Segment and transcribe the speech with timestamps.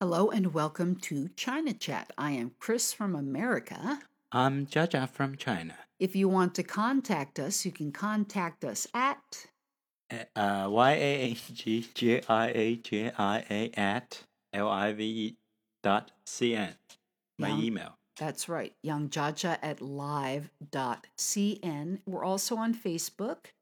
[0.00, 2.10] Hello and welcome to China Chat.
[2.16, 4.00] I am Chris from America.
[4.32, 5.74] I'm Jaja from China.
[5.98, 9.46] If you want to contact us, you can contact us at
[10.34, 14.24] Uh, Y A N G J I A J I A at
[14.54, 15.36] L I V E
[15.82, 16.74] dot C N.
[17.38, 17.96] My Yang- email.
[18.16, 22.00] That's right, yangjiajia at live dot cn.
[22.06, 23.52] We're also on Facebook,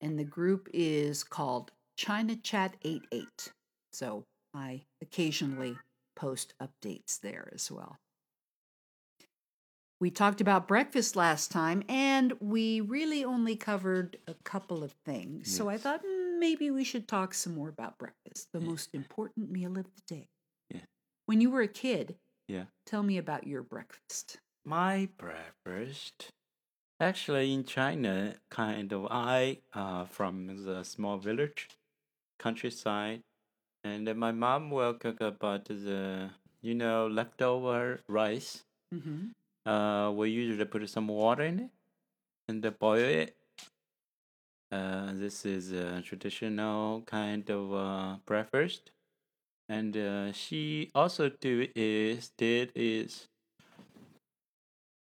[0.00, 3.52] and the group is called China Chat 88.
[3.92, 4.24] So
[4.54, 5.76] I occasionally
[6.16, 7.98] post updates there as well.
[10.00, 15.50] We talked about breakfast last time, and we really only covered a couple of things.
[15.52, 16.02] So I thought
[16.38, 18.66] maybe we should talk some more about breakfast, the Yeah.
[18.68, 20.28] most important meal of the day.
[20.70, 20.84] Yeah.
[21.26, 22.66] When you were a kid, Yeah.
[22.86, 24.38] tell me about your breakfast.
[24.64, 26.32] My breakfast.
[27.00, 31.68] Actually, in China, kind of, I uh from the small village,
[32.38, 33.24] countryside,
[33.88, 38.64] and then my mom will cook about the you know leftover rice.
[38.94, 39.70] Mm-hmm.
[39.70, 41.70] Uh, we usually put some water in it
[42.48, 43.36] and then boil it.
[44.70, 48.90] Uh, this is a traditional kind of uh, breakfast,
[49.68, 53.28] and uh, she also do is did is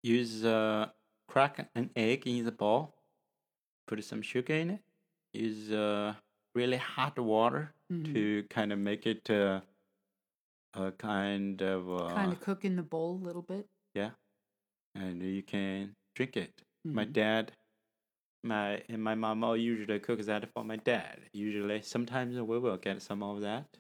[0.03, 0.87] use uh,
[1.29, 2.95] crack an egg in the bowl,
[3.87, 4.81] put some sugar in it,
[5.33, 6.15] use uh,
[6.55, 8.13] really hot water Mhm.
[8.15, 9.61] to kind of make it uh,
[10.75, 13.67] a kind of uh, kind of cook in the bowl a little bit.
[13.95, 14.11] yeah,
[14.95, 16.63] and you can drink it.
[16.95, 17.13] My Mhm.
[17.13, 17.53] dad,
[18.45, 21.21] my and my mom all usually cooks that for my dad.
[21.33, 23.79] Usually, sometimes we will get some of that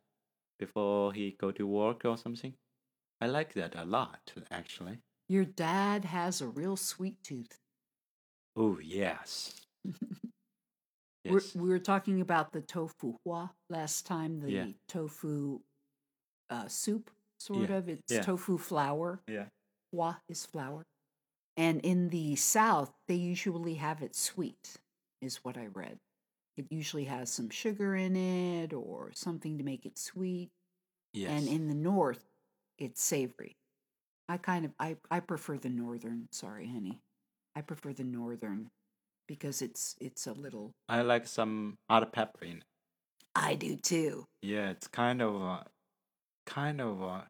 [0.58, 2.54] before he go to work or something.
[3.20, 4.98] I like that a lot, actually.
[5.28, 7.60] Your dad has a real sweet tooth.
[8.56, 9.60] Oh yes,
[11.24, 14.66] We're, we were talking about the tofu hua last time, the Yeah.
[14.88, 15.60] tofu
[16.48, 17.88] uh, soup, sort Yeah, of.
[17.88, 18.22] It's yeah.
[18.22, 19.20] tofu flower.
[19.28, 19.46] yeah,
[19.92, 20.84] Hua is flower.
[21.56, 24.78] And in the South, they usually have it sweet,
[25.20, 25.98] is what I read.
[26.56, 30.50] It usually has some sugar in it or something to make it sweet.
[31.12, 31.30] yes.
[31.30, 32.24] And in the North,
[32.78, 33.56] it's savory.
[34.28, 36.28] I kind of I, I prefer the northern.
[36.30, 37.00] Sorry, honey.
[37.56, 38.70] I prefer the northern
[39.30, 40.72] because it's it's a little.
[40.88, 42.64] I like some hot pepper in it.
[43.36, 44.24] I do too.
[44.42, 45.62] Yeah, it's kind of uh,
[46.46, 47.20] kind of uh,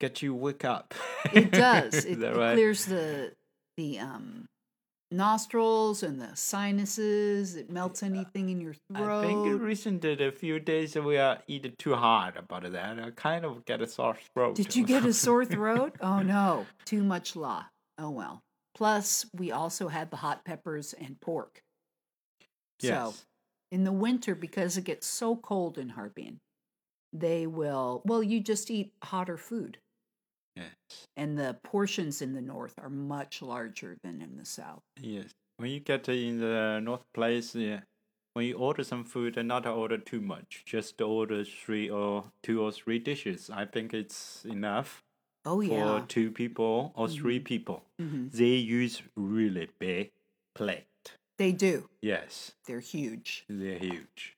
[0.00, 0.94] get you wake up.
[1.32, 2.04] It does.
[2.10, 2.54] It, right?
[2.54, 3.32] clears the
[3.76, 4.46] the um
[5.12, 7.54] nostrils and the sinuses.
[7.54, 9.08] It melts anything in your throat.
[9.08, 12.98] I think recently, a few days we are eating too hard about that.
[12.98, 14.56] I kind of get a sore throat.
[14.56, 15.94] Did you get a sore throat?
[16.00, 17.66] Oh no, too much law.
[17.96, 18.43] Oh well.
[18.74, 21.62] Plus, we also had the hot peppers and pork.
[22.80, 22.92] Yes.
[22.92, 23.14] So,
[23.70, 26.40] in the winter, because it gets so cold in Harbin,
[27.12, 29.78] they will, well, you just eat hotter food.
[30.56, 30.66] Yes.
[31.16, 34.82] And the portions in the north are much larger than in the south.
[35.00, 35.30] Yes.
[35.56, 37.80] When you get in the north place, yeah,
[38.32, 42.60] when you order some food, and not order too much, just order three or two
[42.60, 43.48] or three dishes.
[43.48, 45.03] I think it's enough
[45.44, 47.84] Oh, for two people or 3 people.
[47.98, 50.12] hmm They use really big
[50.54, 50.86] plate.
[51.38, 51.88] They do.
[52.00, 53.44] Yes, They're huge.
[53.48, 54.36] they're huge.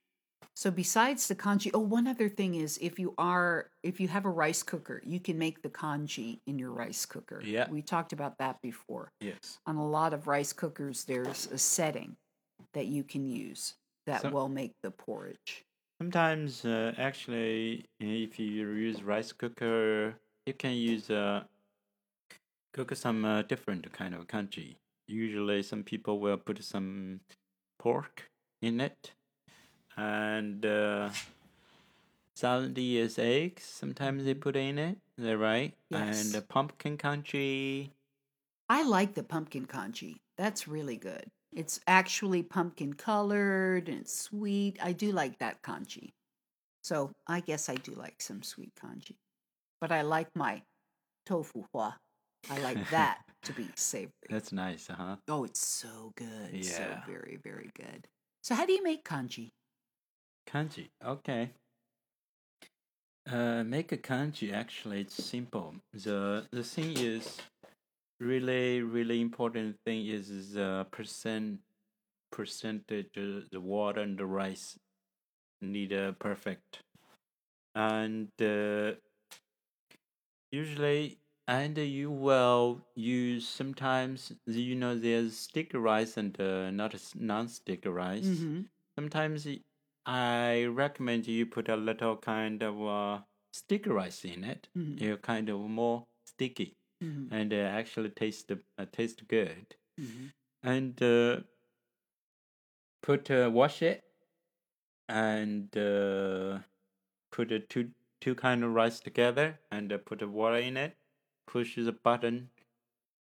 [0.55, 4.25] So besides the congee, oh, one other thing is if you are if you have
[4.25, 7.43] a rice cooker, you can make the congee in your rice cooker.
[7.44, 7.69] Yeah.
[7.69, 9.12] We talked about that before.
[9.21, 9.59] Yes.
[9.67, 12.17] On a lot of rice cookers, there's a setting
[12.73, 13.75] that you can use
[14.06, 15.65] that So- will make the porridge.
[16.00, 18.47] Sometimes, uh, actually, if you
[18.88, 20.15] use rice cooker,
[20.47, 21.43] you can use uh,
[22.73, 24.79] cook some uh, different kind of congee.
[25.09, 27.21] Usually, some people will put some
[27.79, 28.31] pork
[28.62, 29.12] in it,
[29.97, 31.11] and uh,
[32.35, 33.65] salty is eggs.
[33.65, 34.99] Sometimes they put in it.
[35.19, 35.75] Is that right?
[35.91, 36.27] Yes.
[36.27, 37.93] And uh, pumpkin congee.
[38.69, 40.21] I like the pumpkin congee.
[40.37, 41.27] That's really good.
[41.53, 44.79] It's actually pumpkin colored and sweet.
[44.83, 46.12] I do like that congee.
[46.83, 49.17] So I guess I do like some sweet congee.
[49.81, 50.62] But I like my
[51.26, 51.96] tofu hua.
[52.50, 54.11] I like that to be savory.
[54.31, 55.17] That's nice, huh?
[55.28, 56.64] Oh, it's so good.
[56.64, 57.00] So Yeah.
[57.06, 58.06] very, very good.
[58.43, 59.50] So how do you make congee?
[60.46, 60.90] Congee.
[61.05, 61.50] Okay.
[63.28, 64.52] Uh, make a congee.
[64.52, 65.75] Actually, it's simple.
[65.93, 67.38] the The thing is,
[68.20, 71.61] really, really important thing is the percent
[72.31, 74.79] percentage of the water and the rice
[75.61, 76.81] need a perfect,
[77.75, 78.93] and uh,
[80.50, 86.96] usually, and you will use sometimes you know there's stick rice and uh, not a
[86.96, 88.62] s- non-stick rice Mm-hmm.
[88.98, 89.60] sometimes y-
[90.06, 93.22] I recommend you put a little kind of uh,
[93.52, 95.00] sticky rice in it, Mhm.
[95.02, 97.28] it's kind of more sticky Mhm.
[97.32, 99.76] and uh, actually taste uh, taste good.
[100.00, 100.32] Mhm.
[100.62, 101.40] And uh,
[103.02, 104.02] put uh, wash it
[105.08, 106.58] and uh,
[107.32, 107.90] put uh, two
[108.21, 110.97] two kind of rice together and uh, put the water in it.
[111.47, 112.51] Push the button,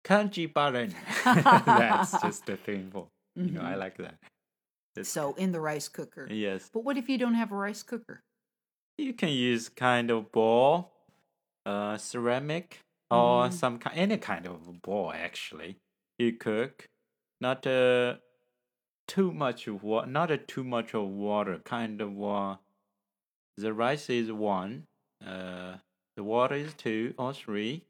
[0.03, 0.95] congee button.
[1.25, 3.61] That's just the thing for you know.
[3.61, 3.77] I Mhm.
[3.79, 4.15] like that.
[4.95, 6.27] That's- So in the rice cooker.
[6.31, 8.21] yes, But what if you don't have a rice cooker?
[8.97, 10.91] you can use kind of bowl,
[11.65, 12.79] uh, ceramic
[13.11, 13.53] or Mhm.
[13.53, 15.77] some kind any kind of bowl actually.
[16.17, 16.85] You cook,
[17.39, 18.17] not uh
[19.07, 21.59] too much of water, not a too much of water.
[21.59, 22.57] Kind of uh,
[23.61, 24.87] the rice is one,
[25.25, 25.77] uh,
[26.15, 27.85] the water is two or three,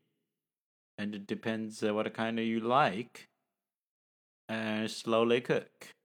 [0.98, 3.30] and it depends uh, what kind of you like.
[4.50, 5.96] And slowly cook.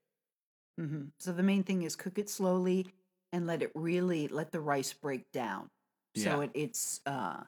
[0.77, 2.87] hmm So the main thing is cook it slowly
[3.31, 5.67] and let it really let the rice break down.
[6.15, 6.41] So Yeah.
[6.41, 7.43] it, it's uh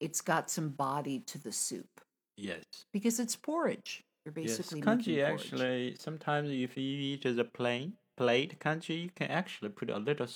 [0.00, 2.00] it's got some body to the soup
[2.36, 2.64] Yes.
[2.92, 4.02] because it's porridge.
[4.24, 9.10] You're basically yes, congee actually sometimes if you eat as a plain plate congee, you
[9.10, 10.26] can actually put a little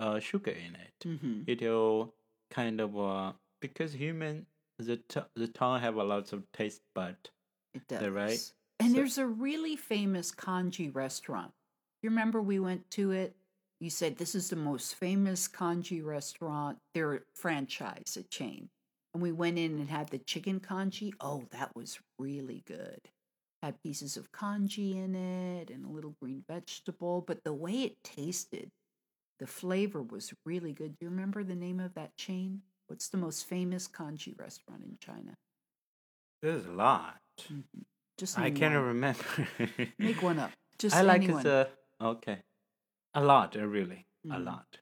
[0.00, 0.94] uh, sugar in it.
[1.20, 2.14] hmm It'll
[2.50, 4.46] kind of uh because human
[4.78, 7.16] the t- the tongue have a lot of taste bud.
[7.74, 8.08] It does.
[8.08, 8.52] Right.
[8.80, 11.52] And So- there's a really famous congee restaurant.
[12.02, 13.36] You remember we went to it?
[13.78, 16.78] You said this is the most famous congee restaurant.
[16.94, 18.68] They're a franchise, a chain.
[19.14, 21.12] And we went in and had the chicken congee.
[21.20, 23.00] Oh, that was really good.
[23.62, 27.20] Had pieces of congee in it and a little green vegetable.
[27.26, 28.70] But the way it tasted,
[29.40, 30.96] the flavor was really good.
[30.98, 32.62] Do you remember the name of that chain?
[32.86, 35.34] What's the most famous congee restaurant in China?
[36.42, 37.20] There's a lot.
[37.48, 37.64] Mhm.
[38.18, 38.84] Just I can't one.
[38.84, 39.24] remember.
[39.98, 40.52] Make one up.
[40.78, 41.42] Just I like anyone.
[41.42, 41.68] the
[42.00, 42.38] okay,
[43.14, 44.44] a lot uh, really a Mhm.
[44.44, 44.78] lot,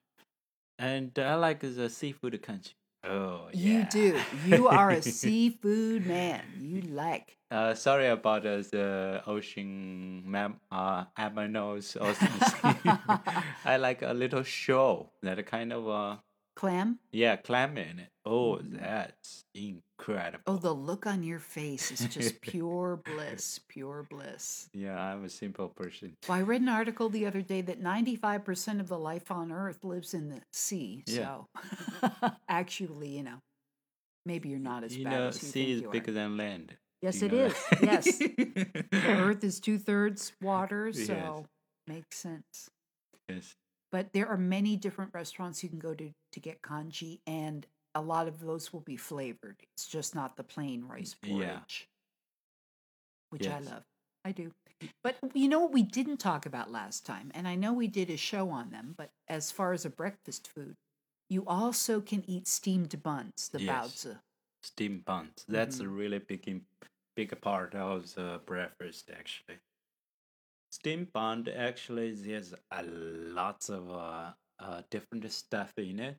[0.79, 2.75] and I like the seafood congee.
[3.05, 3.89] Oh You yeah.
[3.91, 4.21] do.
[4.47, 6.43] You are a seafood man.
[6.61, 7.37] You like.
[7.51, 12.99] Uh, sorry about uh, the ocean mam- uh, aminos or something.
[13.65, 16.17] I like a little show that kind of uh
[16.55, 16.99] Clam?
[17.13, 18.11] yeah clam in it.
[18.31, 18.79] Oh, Mhm.
[18.79, 20.43] that's incredible.
[20.47, 23.59] Oh, the look on your face is just pure bliss.
[23.69, 24.69] Pure bliss.
[24.75, 26.15] yeah, I'm a simple person.
[26.29, 29.83] Well, I read an article the other day that 95% of the life on Earth
[29.83, 31.05] lives in the sea.
[31.07, 31.41] Yeah.
[32.03, 33.39] So, actually, you know,
[34.27, 36.15] maybe you're not as you bad know, as you sea is bigger are.
[36.15, 36.77] than land.
[37.01, 37.55] Yes, You it know is.
[37.81, 38.23] Yes.
[38.93, 41.07] Earth is two thirds water, Yes.
[41.07, 41.47] so
[41.87, 42.69] makes sense.
[43.29, 43.55] Yes.
[43.91, 48.01] but there are many different restaurants you can go to to get congee and a
[48.01, 51.31] lot of those will be flavored it's just not the plain rice Yeah.
[51.31, 51.89] porridge
[53.31, 53.83] which i love
[54.25, 54.53] i do
[55.03, 58.11] but you know what we didn't talk about last time and i know we did
[58.11, 60.77] a show on them but as far as a breakfast food
[61.31, 64.05] you also can eat steamed buns the Yes.
[64.05, 64.19] baozi
[64.63, 65.45] steam buns.
[65.49, 65.89] That's a Mhm.
[65.89, 66.63] really big
[67.17, 69.59] big part of the breakfast actually.
[70.71, 76.19] Steam bun actually there's a lots of uh, uh different stuff in it.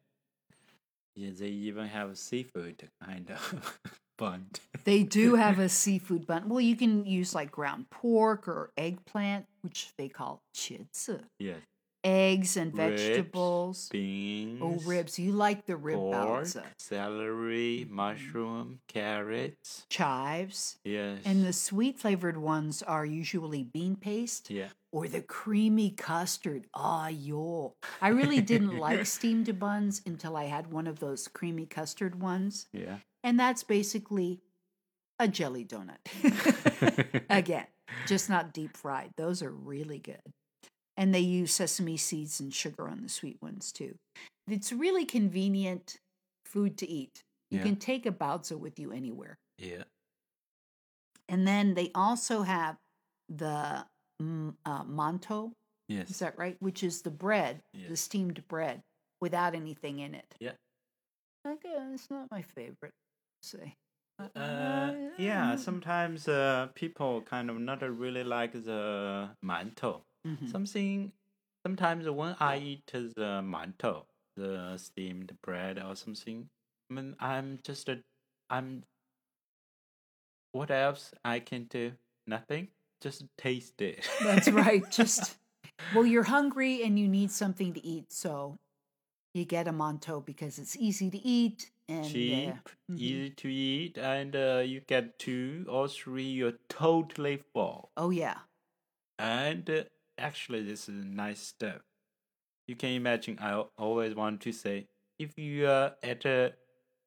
[1.16, 3.80] Yeah, they even have a seafood kind of
[4.18, 4.48] bun.
[4.86, 6.48] they do have a seafood bun.
[6.50, 11.58] Well you can use like ground pork or eggplant which they call 茄子 yes,
[12.04, 14.60] eggs and Ribs, vegetables beans.
[14.62, 15.20] Oh, ribs.
[15.20, 16.64] You like the rib pork, baozi.
[16.78, 17.90] celery, Mhm.
[17.92, 19.86] mushroom, carrots.
[19.90, 20.78] Chives.
[20.84, 21.22] Yes.
[21.26, 24.70] And the sweet flavored ones are usually bean paste yeah.
[24.92, 26.68] or the creamy custard.
[26.74, 27.76] Ah, yo.
[28.02, 32.68] I really didn't like steamed buns until I had one of those creamy custard ones.
[32.72, 33.00] Yeah.
[33.24, 34.40] And that's basically
[35.20, 35.98] a jelly donut.
[37.30, 37.68] Again,
[38.08, 39.12] just not deep fried.
[39.18, 40.22] Those are really good.
[41.00, 43.96] And they use sesame seeds and sugar on the sweet ones too.
[44.48, 45.96] It's really convenient
[46.44, 47.24] food to eat.
[47.50, 47.64] You Yeah.
[47.64, 49.38] can take a baozi with you anywhere.
[49.58, 49.84] yeah.
[51.30, 52.76] And then they also have
[53.30, 53.86] the
[54.66, 55.54] uh, mantou,
[55.88, 56.10] Yes.
[56.10, 56.58] is that right?
[56.60, 58.82] Which is the bread, the steamed bread
[59.22, 60.36] without anything in it.
[60.40, 60.56] Yeah.
[61.48, 62.94] Okay, it's not my favorite.
[63.42, 63.76] Say.
[64.36, 70.02] Uh, yeah, sometimes uh, people kind of not really like the mantou.
[70.28, 70.50] Mhm.
[70.50, 71.12] Something,
[71.66, 76.50] sometimes when I eat the mantou, the steamed bread or something,
[76.90, 78.00] I mean, I'm just a,
[78.50, 78.84] I'm.
[80.52, 81.94] What else I can do?
[82.28, 82.70] Nothing.
[83.02, 84.08] Just taste it.
[84.24, 84.84] That's right.
[84.92, 85.38] Just
[85.94, 88.58] well, you're hungry and you need something to eat, so
[89.34, 93.00] you get a mantou because it's easy to eat and uh, cheap, mhm.
[93.00, 97.90] easy to eat, and uh, you get two or three, you're totally full.
[97.98, 98.40] oh yeah,
[99.18, 99.84] And uh,
[100.20, 101.82] actually, this is a nice stuff.
[102.68, 103.38] You can imagine.
[103.42, 106.54] I always want to say, if you are at a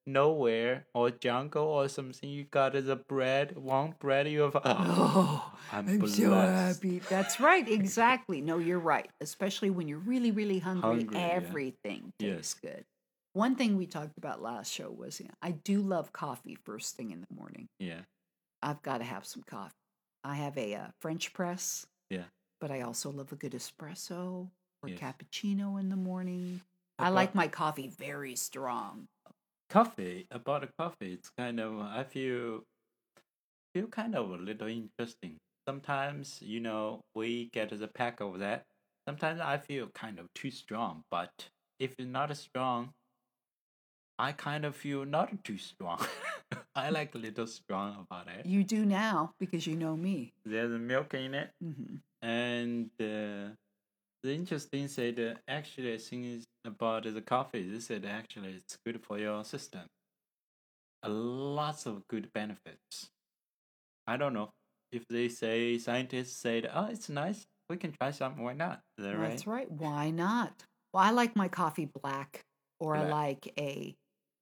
[0.07, 4.57] nowhere or jungle or something, you got the bread, one bread, you have.
[4.65, 7.01] Oh, I'm, I'm so happy.
[7.09, 7.67] That's right.
[7.69, 8.41] Exactly.
[8.41, 9.09] No, you're right.
[9.21, 11.31] Especially when you're really, really hungry, Hungry, yeah.
[11.31, 12.35] everything Yes.
[12.37, 12.85] tastes good.
[13.35, 16.97] One thing we talked about last show was you know, I do love coffee first
[16.97, 17.69] thing in the morning.
[17.79, 18.01] Yeah,
[18.63, 19.73] I've got to have some coffee.
[20.25, 21.87] I have a uh, French press.
[22.11, 22.25] Yeah.
[22.63, 24.49] But I also love a good espresso
[24.85, 25.01] or Yes.
[25.01, 26.63] cappuccino in the morning.
[26.97, 29.09] I About- like my coffee very strong.
[29.69, 30.29] coffee.
[30.31, 32.63] About the coffee, it's kind of I feel
[33.75, 35.39] feel kind of a little interesting.
[35.67, 38.65] Sometimes you know we get the pack of that.
[39.09, 41.49] Sometimes I feel kind of too strong, but
[41.81, 42.95] if it's not strong,
[44.19, 46.07] I kind of feel not too strong.
[46.77, 48.47] I like a little strong about it.
[48.47, 50.33] You do now because you know me.
[50.45, 53.51] There's milk in it, hmm and uh,
[54.23, 57.69] the interesting said uh, actually things about the coffee.
[57.69, 59.83] They said actually it's good for your system.
[61.03, 63.11] A lots of good benefits.
[64.07, 64.51] I don't know
[64.93, 67.45] if they say scientists said, "Oh, it's nice.
[67.69, 68.39] We can try some.
[68.39, 69.31] Why not?" That right?
[69.31, 69.71] That's right.
[69.71, 70.65] Why not?
[70.93, 72.45] Well, I like my coffee black,
[72.79, 73.95] or I like a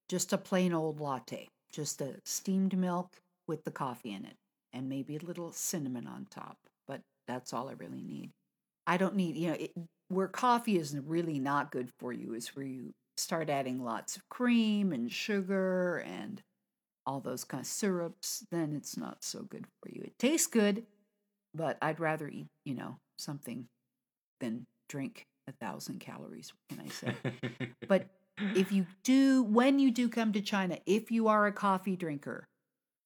[0.09, 4.37] just a plain old latte, just a steamed milk with the coffee in it,
[4.73, 6.57] and maybe a little cinnamon on top.
[7.31, 8.31] That's all I really need.
[8.85, 9.71] I don't need, you know, it,
[10.09, 14.27] where coffee is really not good for you is where you start adding lots of
[14.27, 16.41] cream and sugar and
[17.05, 18.45] all those kind of syrups.
[18.51, 20.01] Then it's not so good for you.
[20.03, 20.83] It tastes good,
[21.55, 23.67] but I'd rather eat, you know, something
[24.41, 26.51] than drink a thousand calories.
[26.51, 27.73] What can I say?
[27.87, 28.07] but
[28.55, 32.49] if you do, when you do come to China, if you are a coffee drinker,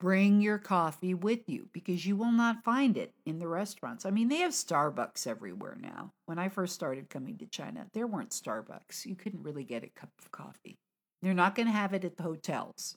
[0.06, 4.06] bring your coffee with you because you will not find it in the restaurants.
[4.06, 6.12] I mean, they have Starbucks everywhere now.
[6.28, 9.08] When I first started coming to China, there weren't Starbucks.
[9.08, 10.78] You couldn't really get a cup of coffee.
[11.24, 12.96] They're not going to have it at the hotels.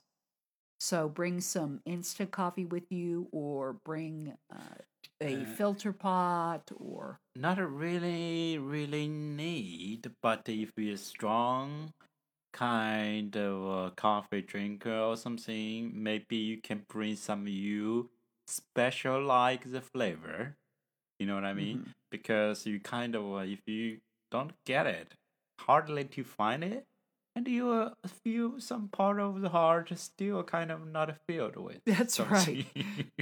[0.79, 4.77] So bring some instant coffee with you or bring uh,
[5.19, 11.91] a Uh, filter pot or not really, really need, but if you're strong
[12.51, 18.09] kind of a coffee drinker or something, maybe you can bring some you
[18.47, 20.55] special like the flavor.
[21.19, 21.79] You know what I mean?
[21.79, 21.93] Mhm.
[22.11, 23.99] Because you kind of, uh, if you
[24.31, 25.13] don't get it,
[25.59, 26.87] hardly to find it,
[27.35, 31.81] and you uh, feel some part of the heart still kind of not filled with.
[31.85, 32.65] That's right.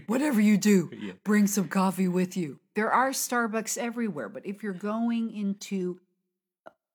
[0.07, 1.13] Whatever you do, yeah.
[1.23, 2.59] bring some coffee with you.
[2.75, 5.99] There are Starbucks everywhere, but if you're going into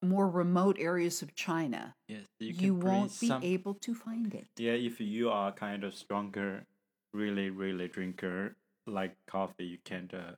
[0.03, 4.47] more remote areas of China, Yes, you, you, won't be some, able to find it.
[4.57, 6.65] Yeah, if you are kind of stronger,
[7.13, 8.55] really, really drinker
[8.85, 10.33] like coffee, you can't uh,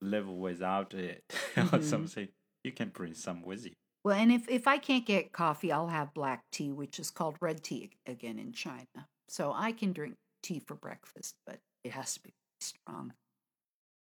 [0.00, 1.24] live without it
[1.56, 1.82] or Mhm.
[1.82, 2.28] something.
[2.64, 3.72] You can bring some with you.
[4.04, 7.36] Well, and if, if I can't get coffee, I'll have black tea, which is called
[7.40, 9.08] red tea again in China.
[9.28, 13.14] So I can drink tea for breakfast, but it has to be strong.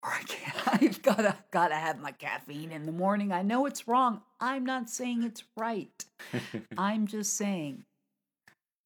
[0.03, 0.67] Or I can't.
[0.83, 3.31] I've gotta gotta have my caffeine in the morning.
[3.31, 4.21] I know it's wrong.
[4.39, 6.03] I'm not saying it's right.
[6.77, 7.85] I'm just saying,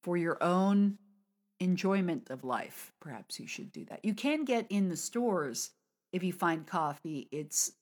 [0.04, 0.98] for your own
[1.60, 4.04] enjoyment of life, perhaps you should do that.
[4.04, 5.70] You can get in the stores
[6.12, 7.26] if you find coffee.
[7.32, 7.72] It's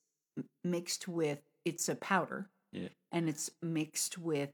[0.63, 2.89] mixed with it's a powder, Yeah.
[3.11, 4.49] and it's mixed with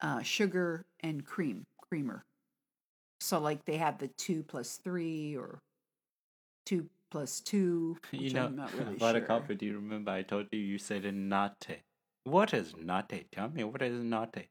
[0.00, 2.24] uh, sugar and cream, creamer.
[3.20, 5.58] So like they have the two plus three or
[6.66, 7.96] two plus two.
[8.12, 9.24] you know, I'm not really about sure.
[9.24, 11.82] a coffee, do you remember I told you you said a latte?
[12.24, 13.26] What is latte?
[13.32, 14.48] Tell me, what is latte?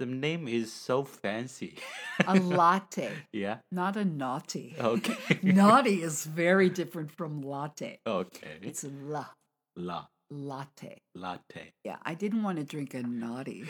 [0.00, 1.78] The name is so fancy.
[2.26, 3.58] A latte, yeah.
[3.70, 4.74] not a naughty.
[4.78, 5.38] Okay.
[5.42, 8.00] Naughty is very different from latte.
[8.04, 8.58] Okay.
[8.60, 9.26] It's a la
[9.76, 10.98] La latte.
[11.14, 11.72] latte.
[11.84, 13.66] Yeah, I didn't want to drink a naughty.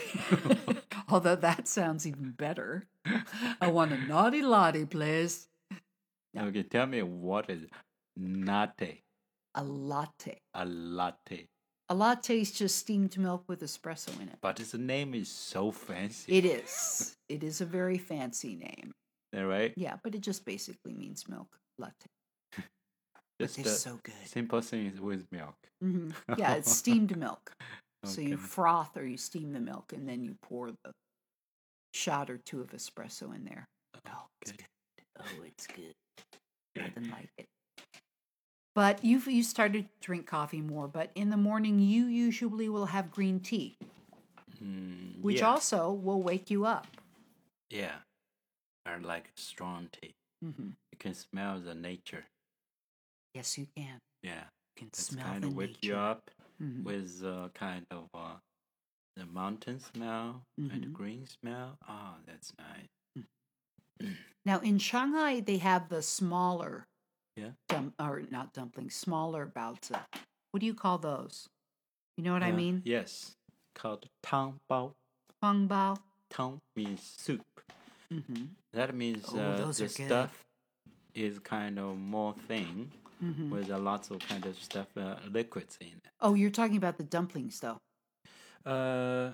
[1.11, 2.87] Although that sounds even better.
[3.61, 5.49] I want a naughty latte, please.
[6.33, 6.45] Yeah.
[6.47, 7.67] Okay, tell me what is
[8.17, 9.03] latte?
[9.55, 10.39] A latte.
[10.55, 11.47] A latte.
[11.91, 14.39] A latte is just steamed milk with espresso in it.
[14.41, 16.39] But its name is so fancy.
[16.39, 17.17] It is.
[17.29, 18.93] It is a very fancy name.
[19.37, 19.73] All right.
[19.77, 22.07] Yeah, but it just basically means milk latte.
[23.39, 24.15] But Just they're so good.
[24.27, 25.57] simple thing is with milk.
[25.81, 27.53] hmm Yeah, it's steamed milk.
[28.05, 30.93] So you froth or you steam the milk and then you pour the
[31.95, 33.67] shot or two of espresso in there.
[34.09, 34.67] Oh, it's good.
[35.19, 35.95] Oh, it's good.
[36.77, 37.47] Nothing like it.
[38.75, 42.87] But you've you started to drink coffee more, but in the morning you usually will
[42.87, 43.77] have green tea,
[44.63, 45.49] Mm, which yeah.
[45.49, 46.87] also will wake you up.
[47.71, 47.97] Yeah.
[48.87, 50.15] I like strong tea.
[50.43, 52.25] hmm You can smell the nature.
[53.35, 53.99] Yes, you can.
[54.23, 54.45] Yeah.
[54.45, 56.01] You can It's smell kind the of wake you nature.
[56.03, 56.85] up Mhm.
[56.85, 58.37] with uh, kind of uh,
[59.17, 60.93] the mountain smell and the Mhm.
[60.93, 61.77] green smell.
[61.89, 62.89] Oh, that's nice.
[64.45, 66.87] Now in Shanghai, they have the smaller,
[67.37, 67.51] Yeah.
[67.69, 69.99] dum- or not dumplings, smaller baozi.
[70.53, 71.49] What do you call those?
[72.17, 72.83] You know what I Uh, mean?
[72.85, 73.33] Yes,
[73.75, 74.93] called tang bao.
[75.41, 75.99] Feng bao.
[76.31, 77.43] Tang means soup.
[78.13, 78.45] Mm-hmm.
[78.73, 80.07] That means Oh, uh, those the are good.
[80.07, 80.45] stuff
[81.15, 83.51] is kind of more thin Mm-hmm.
[83.51, 86.11] with a lots of kind of stuff, uh, liquids in it.
[86.21, 87.79] Oh, you're talking about the dumplings, though.
[88.65, 89.33] Uh,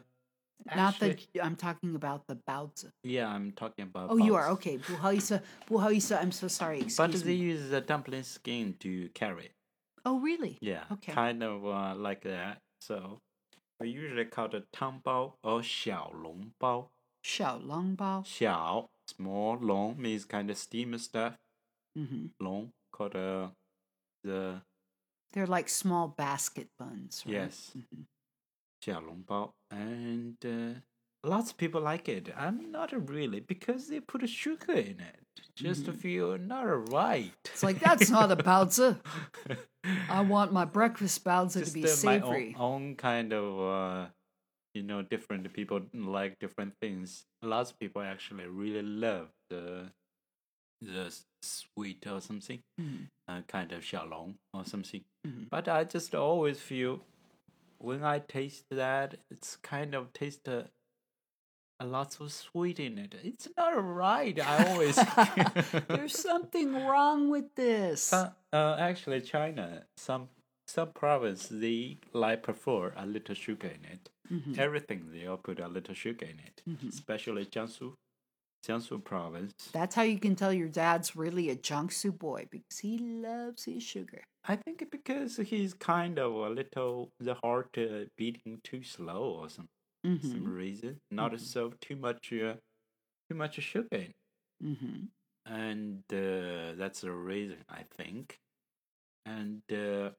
[0.77, 1.43] Not actually, the.
[1.43, 2.91] I'm talking about the baozi.
[3.03, 4.11] Yeah, I'm talking about.
[4.11, 4.79] Oh, you are okay.
[4.79, 6.21] Buhaisa, buhaisa.
[6.21, 6.81] I'm so sorry.
[6.83, 7.53] Excuse But they me.
[7.53, 9.53] use the dumpling skin to carry it.
[10.05, 10.59] Oh, really?
[10.61, 11.13] Yeah, Okay.
[11.13, 12.59] kind of uh, like that.
[12.81, 13.19] So
[13.81, 16.89] we usually call it tang bao or xiao long bao.
[17.25, 18.25] Xiao long bao.
[18.25, 21.35] Xiao, small, long means kind of steamer stuff.
[21.99, 22.27] Mm-hmm.
[22.41, 23.49] Long called uh,
[24.25, 24.63] the
[25.33, 27.23] They're like small basket buns.
[27.27, 27.35] Right?
[27.35, 28.05] yes, Mhm.
[28.83, 30.81] Xiao long bao, and uh,
[31.25, 32.33] lots of people like it.
[32.37, 35.21] I'm not really because they put sugar in it.
[35.57, 37.33] Just to feel not right.
[37.45, 37.53] Mm-hmm.
[37.53, 38.99] It's like that's not a baozi.
[40.09, 42.57] I want my breakfast baozi to be uh, my own, savory.
[42.59, 44.07] own kind of uh,
[44.75, 49.91] you know different people like different things lots of people actually really love the
[50.81, 53.09] the sweet or something Mhm.
[53.29, 55.49] uh, kind of xiaolong or something Mhm.
[55.51, 57.01] but i just always feel
[57.81, 60.63] when i taste that it's kind of taste uh,
[61.81, 64.97] a lot of sweet in it it's not right i always
[65.89, 68.03] There's something wrong with this.
[68.03, 70.29] Some, uh, actually, China, some
[70.67, 74.09] some province they like prefer a little sugar in it.
[74.31, 74.59] Mhm.
[74.59, 76.89] Everything they all put a little sugar in it, Mhm.
[76.89, 77.95] especially Jiangsu,
[78.65, 79.53] Jiangsu province.
[79.73, 83.83] That's how you can tell your dad's really a Jiangsu boy because he loves his
[83.83, 84.23] sugar.
[84.45, 89.49] I think because he's kind of a little the heart uh, beating too slow or
[89.49, 89.71] some
[90.05, 90.41] Mm-hmm.
[90.43, 92.57] some reason, not so too much uh,
[93.29, 94.09] too much sugar
[94.63, 95.07] Mm-hmm.
[95.47, 98.39] and uh, that's the reason I think,
[99.27, 100.13] and uh,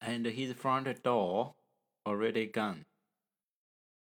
[0.00, 1.54] and his front door
[2.04, 2.84] already gone.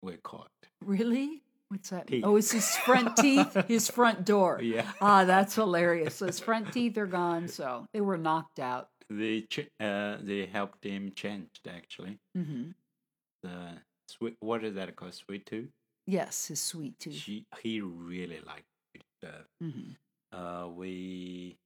[0.02, 0.68] We call it.
[0.80, 1.43] Really?
[1.68, 2.06] What's that?
[2.06, 2.22] Teeth.
[2.24, 4.60] Oh, it's his front teeth, his front door.
[4.62, 4.90] Yeah.
[5.00, 6.16] Ah, that's hilarious.
[6.16, 8.88] So his front teeth are gone, so they were knocked out.
[9.10, 12.70] They ch- uh they helped him change actually Mm-hmm.
[13.42, 14.36] the sweet.
[14.40, 15.14] What is that called?
[15.14, 15.70] Sweet tooth.
[16.06, 17.14] Yes, his sweet tooth.
[17.14, 19.46] She he really liked sweet stuff.
[19.62, 19.92] Mm-hmm.
[20.38, 21.56] Uh, we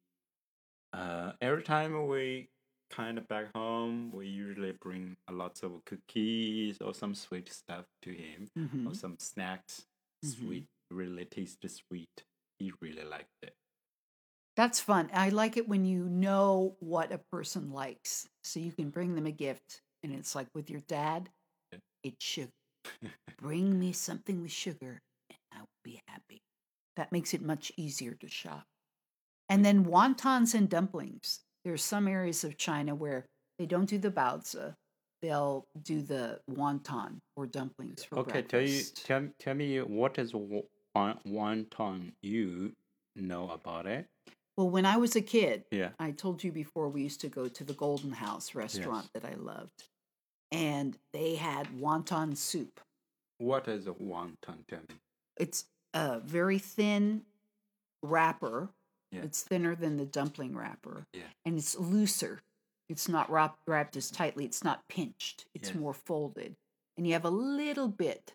[0.92, 2.48] uh every time we
[2.90, 7.84] kind of back home, we usually bring a lots of cookies or some sweet stuff
[8.02, 8.86] to him Mm-hmm.
[8.88, 9.86] or some snacks.
[10.24, 10.30] Mhm.
[10.34, 12.24] Sweet, really tasty sweet.
[12.58, 13.54] He really liked it.
[14.56, 15.10] That's fun.
[15.12, 18.28] I like it when you know what a person likes.
[18.42, 19.80] So you can bring them a gift.
[20.02, 21.30] And it's like with your dad,
[21.72, 21.78] Yeah.
[22.02, 22.50] it's sugar.
[23.38, 26.42] bring me something with sugar and I will be happy.
[26.96, 28.64] That makes it much easier to shop.
[29.48, 31.40] And then wontons and dumplings.
[31.68, 33.26] There's some areas of China where
[33.58, 34.74] they don't do the baozi.
[35.20, 39.04] They'll do the wonton or dumplings for Okay, tell you breakfast.
[39.04, 40.64] tell tell me what is wo-
[40.96, 42.72] wonton you
[43.16, 44.06] know about it?
[44.56, 45.90] Well, when I was a kid, Yeah.
[45.98, 49.34] I told you before we used to go to the Golden House restaurant that I
[49.34, 49.84] loved.
[50.50, 52.80] And they had wonton soup.
[53.36, 54.66] What is a wonton?
[54.66, 54.94] Tell me.
[55.36, 57.26] It's a very thin
[58.02, 58.70] wrapper.
[59.12, 59.22] Yeah.
[59.22, 61.06] It's thinner than the dumpling wrapper.
[61.12, 61.22] Yeah.
[61.44, 62.42] And it's looser.
[62.88, 64.44] It's not wrap- wrapped as tightly.
[64.44, 65.46] It's not pinched.
[65.54, 65.78] It's Yes.
[65.78, 66.56] more folded.
[66.96, 68.34] And you have a little bit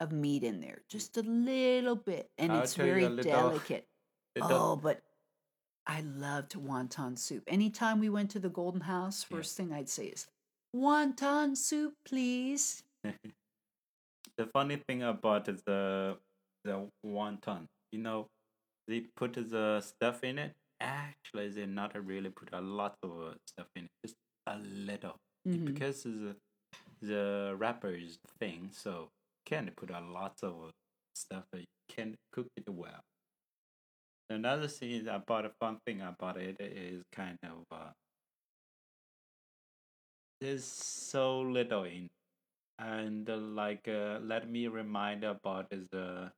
[0.00, 0.88] of meat in there, mm.
[0.88, 2.30] just a little bit.
[2.38, 3.86] And I'll it's very little- delicate.
[4.40, 5.02] Oh, but
[5.86, 7.44] I loved wonton soup.
[7.46, 9.36] Anytime we went to the Golden House, Yeah.
[9.38, 10.26] first thing I'd say is,
[10.74, 12.82] wonton soup, please.
[14.36, 16.18] the funny thing about the
[16.64, 18.28] the wonton, you know,
[18.88, 20.54] they put the stuff in it.
[20.80, 25.16] Actually, they not really put a lot of uh, stuff in it, just a little.
[25.46, 25.64] Mhm.
[25.66, 26.36] Because the
[27.00, 29.10] the wrapper is thin, so
[29.44, 30.72] can't put a lot of
[31.14, 31.44] stuff.
[31.52, 33.02] That you can cook it well.
[34.28, 37.90] Another thing is about a fun thing about it is kind of uh,
[40.40, 42.08] there's so little in
[42.78, 46.30] and uh, like uh, let me remind about the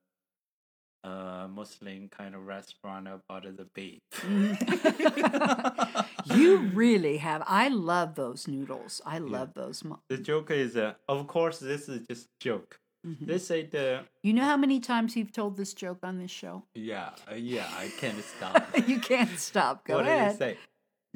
[1.09, 4.01] uh muslim kind of restaurant about the beef
[6.37, 7.43] you really have.
[7.47, 9.01] I love those noodles.
[9.07, 9.85] I love those.
[9.85, 13.27] mo- the joke is uh, of course this is just joke Mhm.
[13.29, 16.65] they say the You know how many times you've told this joke on this show?
[16.75, 19.85] yeah uh, yeah i can't stop you can't stop.
[19.85, 20.31] Go what ahead.
[20.31, 20.59] did they say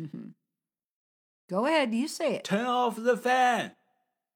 [0.00, 0.30] Mhm.
[1.50, 1.92] Go ahead.
[1.92, 2.44] You say it.
[2.44, 3.72] turn off the fan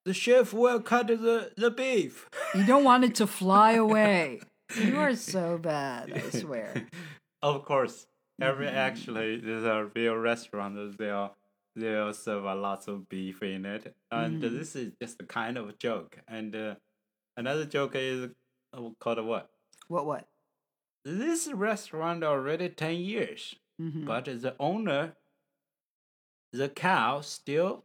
[0.05, 2.29] the chef will cut the, the beef.
[2.55, 4.41] You don't want it to fly away.
[4.75, 6.87] You are so bad, I swear.
[7.43, 8.07] of course,
[8.41, 8.75] every Mhm.
[8.75, 10.99] actually there's a real restaurant.
[10.99, 11.35] They'll
[11.77, 14.59] they'll serve a lot of beef in it, and Mhm.
[14.59, 16.19] this is just a kind of joke.
[16.27, 16.75] And uh,
[17.37, 18.31] another joke is
[18.73, 19.51] uh, called what?
[19.89, 20.29] What, what?
[21.05, 24.05] This restaurant already ten years, Mhm.
[24.05, 25.15] but the owner,
[26.53, 27.85] the cow still.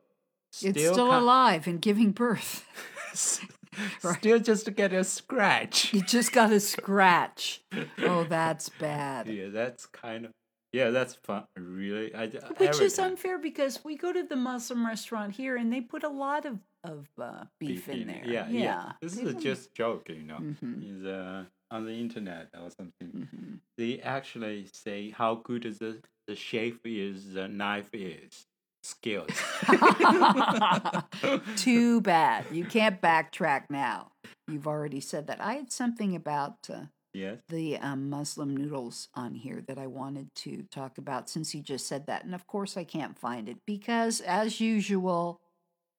[0.49, 2.65] it's still ca- alive and giving birth.
[4.03, 4.17] Right.
[4.19, 5.93] Still just to get a scratch.
[5.93, 7.61] You just got a scratch.
[7.99, 9.27] Oh, that's bad.
[9.27, 10.31] Yeah, that's kind of
[10.73, 11.43] yeah, that's fun.
[11.57, 13.11] Really, I Which is time.
[13.11, 16.59] unfair because we go to the Muslim restaurant here and they put a lot of
[16.83, 18.23] of uh, beef, in it.
[18.25, 18.33] there.
[18.33, 18.91] Yeah, yeah.
[19.01, 20.37] This They is don't- just joke, you know.
[20.39, 23.27] Mhm, Is uh on the internet or something.
[23.33, 23.59] mhm.
[23.77, 28.45] They actually say how good is the the shape is, the knife is,
[28.81, 29.29] skills.
[31.55, 32.45] Too bad.
[32.51, 34.11] You can't backtrack now.
[34.47, 35.41] You've already said that.
[35.41, 37.39] I had something about uh, yes.
[37.49, 41.87] the um, Muslim noodles on here that I wanted to talk about since you just
[41.87, 42.25] said that.
[42.25, 45.39] And of course, I can't find it because, as usual,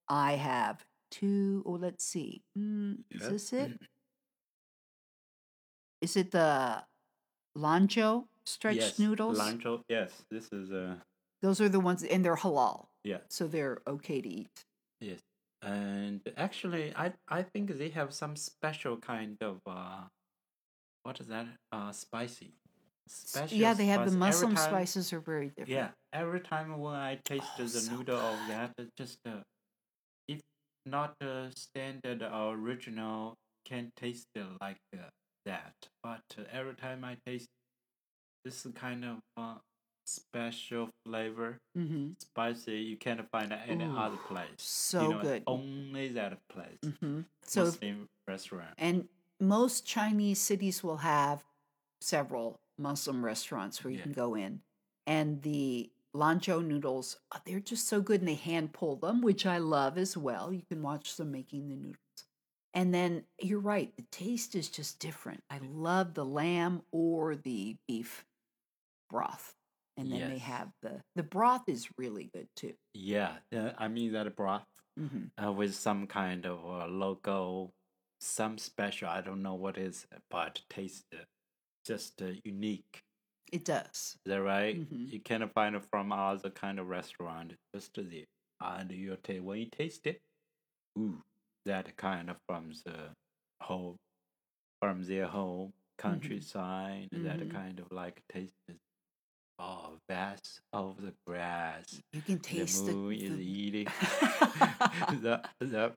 [0.09, 1.62] I have two.
[1.66, 2.42] Oh, let's see.
[2.59, 3.73] Mm, is this it?
[6.01, 6.83] Is it the
[7.57, 8.99] Lanzhou stretched yes.
[8.99, 9.38] noodles?
[9.38, 9.83] Lanzhou.
[9.88, 10.11] Yes.
[10.31, 10.97] This is uh
[11.42, 13.18] Those are the ones, and they're halal, yeah.
[13.28, 14.64] so they're okay to eat.
[15.00, 15.18] Yes.
[15.61, 20.02] And actually, I I think they have some special kind of uh,
[21.02, 21.46] what is that?
[21.70, 22.55] Uh, spicy.
[23.09, 24.35] Special yeah, they have the spice.
[24.35, 25.70] Every Muslim time- spices are very different.
[25.70, 29.42] Yeah, every time when I taste Oh, the so noodle of that, it just uh,
[30.28, 30.40] if
[30.87, 34.26] not the standard or original, can't taste
[34.61, 35.11] like uh,
[35.44, 35.74] that.
[36.02, 37.48] But uh, every time I taste
[38.44, 39.57] this kind of uh,
[40.05, 44.49] special flavor, hmm spicy, you can't find at any Ooh, other place.
[44.59, 45.43] so you know, good.
[45.47, 46.79] Only that place.
[47.01, 48.75] hmm So Muslim restaurant.
[48.79, 49.09] And
[49.41, 51.45] most Chinese cities will have
[52.01, 54.05] several Muslim restaurants where you Yeah.
[54.05, 54.62] can go in.
[55.07, 59.47] And the Lanzhou noodles, uh, they're just so good and they hand pull them, which
[59.47, 60.53] I love as well.
[60.53, 61.97] You can watch them making the noodles.
[62.75, 65.43] And then you're right, the taste is just different.
[65.51, 68.25] I love the lamb or the beef
[69.11, 69.55] broth.
[69.96, 72.76] And then they have the the broth is really good too.
[72.94, 73.38] Yeah,
[73.78, 77.72] I mean that broth hmm uh, with some kind of uh, logo,
[78.20, 79.09] some special.
[79.09, 81.24] I don't know what is, but taste uh,
[81.87, 83.02] just uh, unique.
[83.52, 84.16] It does.
[84.26, 84.78] Is that right?
[84.78, 85.12] Mhm.
[85.12, 87.55] You cannot find it from other kind of restaurant.
[87.74, 88.24] Just the
[88.61, 90.22] and you ta- when you taste it,
[90.98, 91.22] ooh,
[91.64, 93.14] that kind of from the
[93.62, 93.96] whole,
[94.81, 97.11] from their whole countryside.
[97.12, 97.50] That Mhm.
[97.50, 98.55] kind of like taste.
[98.68, 98.78] is,
[99.59, 102.01] Oh, vast of the grass.
[102.12, 103.87] You can taste the the, moon is the- eating
[105.23, 105.93] the the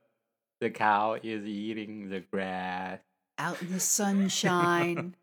[0.62, 3.00] the cow is eating the grass.
[3.40, 5.16] out in the sunshine.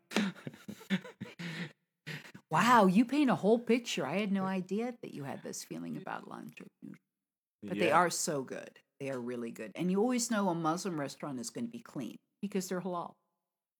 [2.51, 4.05] Wow, you paint a whole picture.
[4.05, 6.53] I had no idea that you had this feeling about lunch.
[7.63, 8.69] But they are so good.
[8.99, 9.71] They are really good.
[9.75, 13.13] And you always know a Muslim restaurant is going to be clean because they're halal.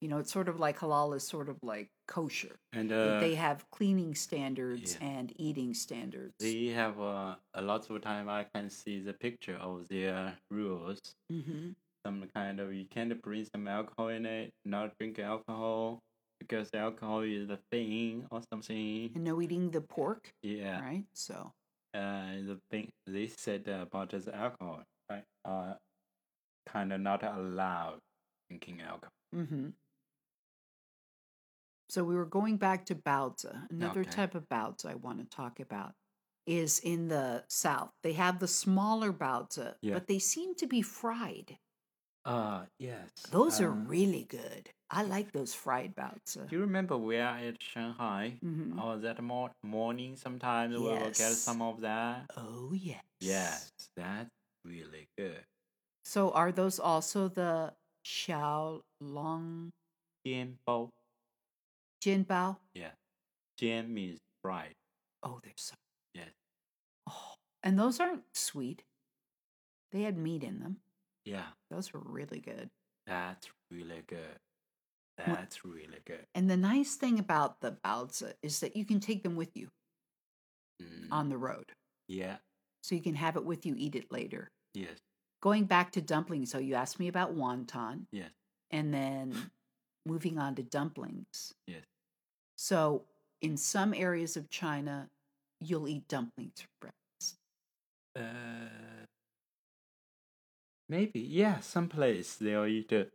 [0.03, 2.59] You know, it's sort of like halal is sort of like kosher.
[2.73, 5.07] and uh, they have cleaning standards yeah.
[5.07, 6.33] and eating standards.
[6.41, 8.27] they have uh, a lot of time.
[8.27, 10.99] I can see the picture of their rules.
[11.31, 11.71] hmm
[12.05, 14.51] Some kind of you can't bring some alcohol in it.
[14.65, 15.99] Not drink alcohol
[16.37, 19.09] because alcohol is a thing or something.
[19.15, 20.81] And no eating the pork, Yeah.
[20.81, 21.05] right?
[21.13, 21.53] So,
[21.95, 25.23] uh, the thing they said about this alcohol, right?
[25.47, 25.75] Uh,
[26.67, 27.99] kind of not allowed
[28.49, 29.15] drinking alcohol.
[29.31, 29.69] hmm
[31.93, 33.53] So we were going back to baozi.
[33.69, 34.09] Another Okay.
[34.09, 35.93] type of baozi I want to talk about
[36.47, 37.91] is in the south.
[38.01, 39.93] They have the smaller baozi, Yeah.
[39.93, 41.59] but they seem to be fried.
[42.25, 43.11] Uh yes.
[43.29, 44.71] Those are uh, really good.
[44.89, 46.49] I like those fried baozi.
[46.49, 48.39] Do you remember we are at Shanghai?
[48.41, 52.25] hmm Oh, that mor- morning sometimes we will get some of that.
[52.35, 53.03] Oh yes.
[53.21, 54.31] Yes, that's
[54.65, 55.45] really good.
[56.03, 59.69] So are those also the xiao long
[62.03, 62.25] Jianbao.
[62.27, 62.57] jianbao?
[62.73, 62.91] Yeah.
[63.59, 64.73] Jian means fried.
[65.23, 65.75] Oh, they're so.
[66.13, 66.29] Yes.
[67.09, 68.83] Oh, and those aren't sweet.
[69.91, 70.77] They had meat in them.
[71.25, 72.69] Yeah, Those were really good.
[73.07, 74.37] that's really good.
[75.17, 76.25] That's really good.
[76.35, 79.69] And the nice thing about the baozi is that you can take them with you
[80.81, 81.71] Mm, on the road.
[82.07, 82.37] yeah.
[82.81, 84.49] So you can have it with you, eat it later.
[84.73, 84.97] Yes.
[85.41, 88.31] Going back to dumplings, so you asked me about wonton Yes.
[88.71, 89.51] and then
[90.05, 91.53] moving on to dumplings.
[91.67, 91.85] Yes.
[92.55, 93.03] So
[93.41, 95.09] in some areas of China,
[95.59, 97.37] you'll eat dumplings for breakfast.
[98.15, 99.05] Uh,
[100.89, 103.11] Maybe yeah, some place they'll eat it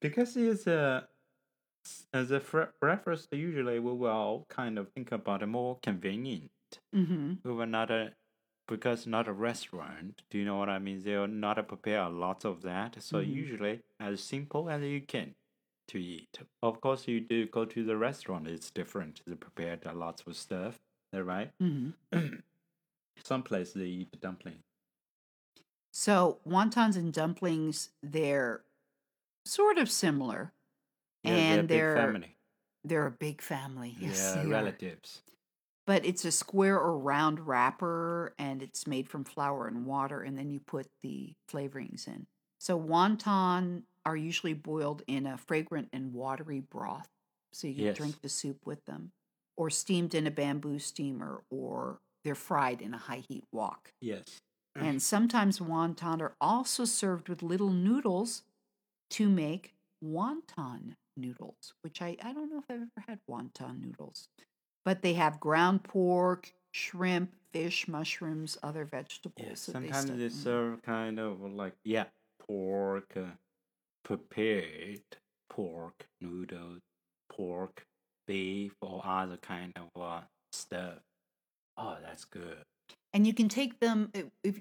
[0.00, 1.08] because it's a
[2.12, 2.40] as a
[2.80, 3.28] breakfast.
[3.32, 6.50] Usually we will kind of think about a more convenient.
[6.94, 7.34] Mm-hmm.
[7.44, 8.14] We will not a
[8.68, 10.22] because not a restaurant.
[10.30, 11.02] Do you know what I mean?
[11.02, 13.02] They'll not prepare a lot of that.
[13.02, 13.28] So Mhm.
[13.28, 15.34] usually as simple as you can
[15.88, 16.38] to eat.
[16.62, 18.46] Of course, you do go to the restaurant.
[18.48, 19.20] It's different.
[19.26, 20.78] They prepared a lot of stuff.
[21.12, 21.50] Right?
[21.62, 22.18] Mm-hmm.
[23.22, 24.58] Some places they eat dumpling.
[25.92, 28.62] So wontons and dumplings, they're
[29.44, 30.52] sort of similar.
[31.22, 32.30] Yeah, And they're, they're- family.
[32.86, 33.94] They're a big family.
[34.00, 34.48] Yes, yeah, are.
[34.48, 35.22] relatives.
[35.86, 40.36] But it's a square or round wrapper, and it's made from flour and water, and
[40.36, 42.26] then you put the flavorings in.
[42.58, 47.08] So wonton are usually boiled in a fragrant and watery broth,
[47.52, 47.92] so you can Yes.
[47.92, 49.12] drink the soup with them,
[49.56, 53.92] or steamed in a bamboo steamer, or they're fried in a high heat wok.
[54.00, 54.40] Yes.
[54.80, 58.42] And sometimes wonton are also served with little noodles
[59.10, 64.28] to make wonton noodles, which I, I don't know if I've ever had wonton noodles.
[64.84, 69.70] But they have ground pork, shrimp, fish, mushrooms, other vegetables.
[69.80, 73.32] They Sometimes they serve kind of like yeah, pork, uh,
[74.04, 75.00] prepared
[75.50, 76.80] pork noodles,
[77.30, 77.84] pork,
[78.26, 80.20] beef, or other kind of uh,
[80.52, 80.98] stuff.
[81.76, 82.58] Oh, that's good.
[83.12, 84.60] And you can take them if, if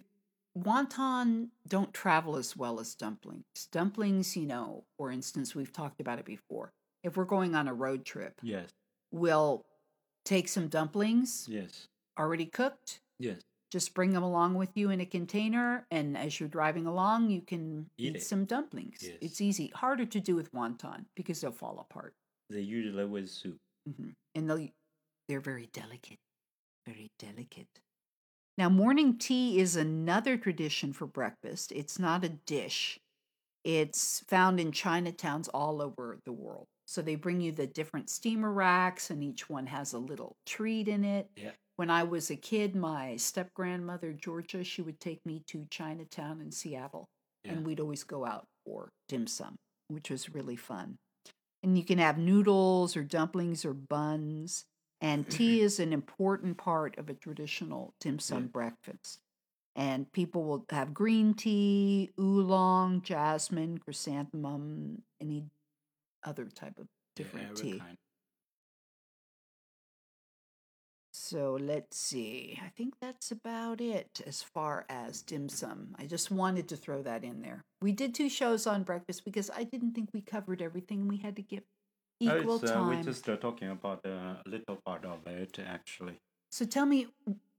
[0.58, 3.44] wonton don't travel as well as dumplings.
[3.72, 6.72] Dumplings, you know, for instance, we've talked about it before.
[7.04, 8.70] If we're going on a road trip, Yes.
[9.12, 9.66] we'll
[10.26, 11.88] take some dumplings Yes.
[12.18, 13.42] already cooked, Yes.
[13.74, 17.42] Just bring them along with you in a container, and as you're driving along, you
[17.42, 19.00] can Eat eat, some dumplings.
[19.04, 19.18] Yes.
[19.22, 19.72] It's easy.
[19.76, 22.14] Harder to do with wonton because they'll fall apart,
[22.50, 23.58] They usually with soup.
[23.88, 24.70] hmm and they'll
[25.28, 26.20] they're very delicate,
[26.88, 27.68] very delicate.
[28.58, 31.72] Now, morning tea is another tradition for breakfast.
[31.72, 33.00] It's not a dish.
[33.64, 36.68] It's found in Chinatowns all over the world.
[36.86, 40.88] So they bring you the different steamer racks, and each one has a little treat
[40.88, 41.30] in it.
[41.36, 41.52] Yeah.
[41.76, 46.40] When I was a kid, my step grandmother, Georgia, she would take me to Chinatown
[46.40, 47.10] in Seattle,
[47.44, 47.54] Yeah.
[47.54, 49.56] and we'd always go out for dim sum,
[49.88, 50.98] which was really fun.
[51.64, 54.66] And you can have noodles or dumplings or buns.
[55.02, 59.20] And tea is an important part of a traditional dim sum breakfast.
[59.76, 65.46] And people will have green tea, oolong, jasmine, chrysanthemum, any
[66.24, 67.80] other type of different every tea.
[67.80, 67.98] kind.
[71.24, 72.60] So let's see.
[72.62, 75.96] I think that's about it as far as dim sum.
[75.98, 77.64] I just wanted to throw that in there.
[77.82, 81.08] We did two shows on breakfast because I didn't think we covered everything.
[81.08, 81.64] We had to give
[82.20, 82.88] equal uh, time.
[82.90, 86.18] we're just uh, talking about uh, a little part of it, actually.
[86.52, 87.08] So tell me,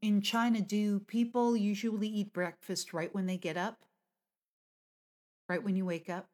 [0.03, 3.79] in China, do people usually eat breakfast right when they get up?
[5.49, 6.27] Right when you wake up?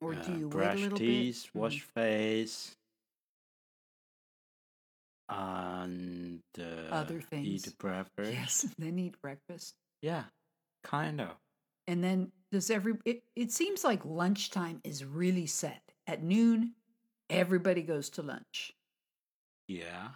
[0.00, 1.60] Or do Uh, you brush wait a little teeth, bit?
[1.60, 2.76] Wash face,
[5.28, 7.46] and uh, Other things.
[7.68, 8.32] eat breakfast.
[8.32, 9.74] Yes, then eat breakfast.
[10.02, 10.24] Yeah,
[10.84, 11.30] kind of.
[11.86, 15.82] And then does every it, it seems like lunchtime is really set.
[16.06, 16.72] At noon,
[17.30, 18.72] everybody goes to lunch.
[19.66, 20.08] Yeah,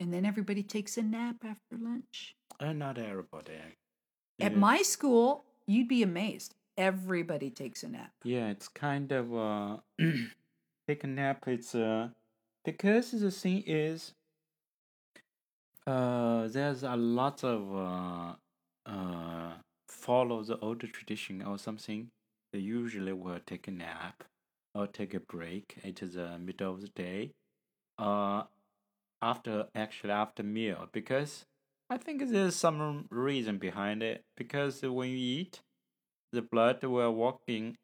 [0.00, 2.34] And then everybody takes a nap after lunch.
[2.58, 3.52] uh, not everybody.
[4.40, 4.58] At Yeah.
[4.58, 6.54] my school, you'd be amazed.
[6.78, 8.12] Everybody takes a nap.
[8.24, 9.76] Yeah, it's kind of uh
[10.88, 11.44] take a nap.
[11.46, 12.08] It's uh
[12.64, 14.12] because the thing is
[15.86, 18.34] uh there's a lot of uh
[18.90, 19.52] uh
[19.88, 22.08] follow the old tradition or something.
[22.52, 24.24] They usually will take a nap
[24.74, 27.32] or take a break at the middle of the day.
[27.98, 28.44] Uh
[29.22, 31.44] after actually after meal because
[31.90, 35.60] I think there's some reason behind it because when you eat
[36.32, 37.76] the blood will walk in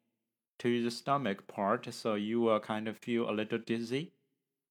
[0.59, 4.11] to the stomach part, so you will kind of feel a little dizzy.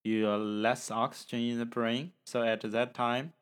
[0.04, 3.32] You are less oxygen in the brain, so at that time,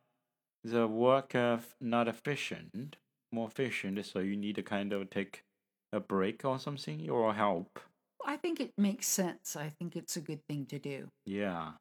[0.65, 2.97] the work of not efficient,
[3.33, 4.05] more efficient.
[4.07, 5.45] So you need to kind of take
[5.93, 7.81] a break or something or help.
[8.25, 9.57] I think it makes sense.
[9.57, 11.11] I think it's a good thing to do.
[11.25, 11.75] Yeah,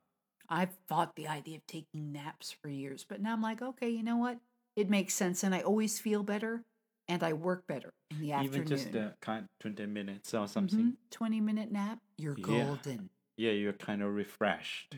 [0.49, 4.03] I've thought the idea of taking naps for years, but now I'm like, okay, you
[4.03, 4.39] know what?
[4.75, 6.63] It makes sense, and I always feel better,
[7.07, 8.65] and I work better in the afternoon.
[8.65, 10.85] even just a kind twenty minutes or something.
[10.85, 10.97] Mhm.
[11.09, 12.77] Twenty minute nap, you're Yeah.
[12.77, 13.09] golden.
[13.37, 14.95] Yeah, you're kind of refreshed.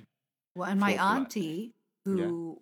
[0.56, 1.74] Well, and my auntie,
[2.06, 2.62] who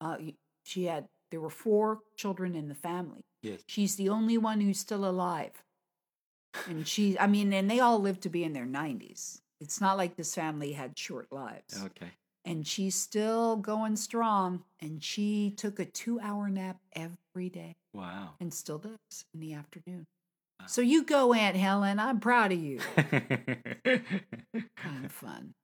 [0.00, 0.16] uh,
[0.64, 3.24] she had, there were four children in the family.
[3.42, 3.60] Yes.
[3.66, 5.52] She's the only one who's still alive.
[6.66, 9.40] And she, I mean, and they all lived to be in their 90s.
[9.60, 11.80] It's not like this family had short lives.
[11.84, 12.10] Okay.
[12.44, 14.64] And she's still going strong.
[14.80, 18.30] And she took a two hour nap every day Wow.
[18.40, 20.06] and still does in the afternoon.
[20.66, 21.98] So you go, Aunt Helen.
[21.98, 22.80] I'm proud of you.
[22.96, 25.54] kind of fun.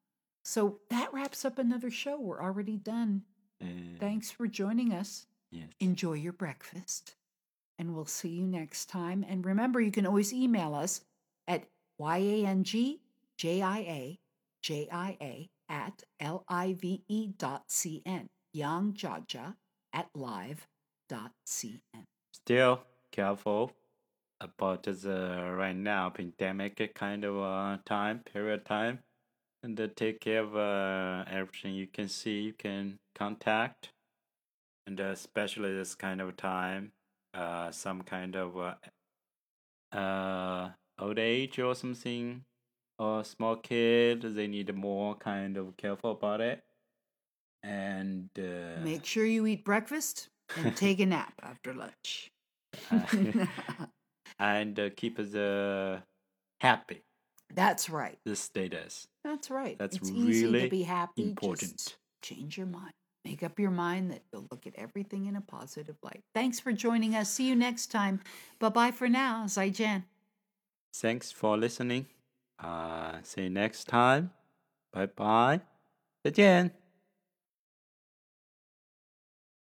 [0.45, 2.19] So that wraps up another show.
[2.19, 3.23] We're already done.
[3.63, 3.67] Uh,
[3.99, 5.27] Thanks for joining us.
[5.51, 5.69] Yes.
[5.81, 7.17] Enjoy your breakfast.
[7.79, 9.25] And we'll see you next time.
[9.29, 11.01] And remember, you can always email us
[11.49, 11.65] at
[12.01, 12.99] yangjia
[13.39, 14.19] jia
[15.69, 18.27] at live dot cn.
[18.53, 19.55] Yang Jaja
[19.93, 20.67] at live
[21.09, 22.05] dot cn.
[22.33, 22.81] Still
[23.11, 23.73] careful
[24.45, 29.01] about the right now pandemic kind of uh, time period time,
[29.63, 33.91] and uh, take care of uh, everything you can see, you can contact,
[34.87, 36.93] and uh, especially this kind of time,
[37.35, 38.75] uh, some kind of uh,
[39.93, 42.45] uh, old age or something,
[42.99, 46.63] or small kid, they need more kind of careful about it,
[47.63, 52.31] and uh, Make sure you eat breakfast and take a nap after lunch.
[54.45, 56.03] and uh, keep the
[56.61, 57.01] happy
[57.55, 58.19] That's right.
[58.25, 59.77] the status That's right.
[59.79, 61.23] That's it's easy to really be happy.
[61.23, 61.77] important.
[61.79, 62.93] Just change your mind.
[63.25, 66.23] Make up your mind that you'll look at everything in a positive light.
[66.35, 67.31] Thanks for joining us.
[67.31, 68.21] See you next time.
[68.61, 69.47] Bye bye for now.
[69.49, 70.05] Zai Zaijian.
[71.05, 72.07] thanks for listening
[72.63, 74.31] uh see you next time
[74.93, 75.61] bye bye
[76.23, 76.84] 再见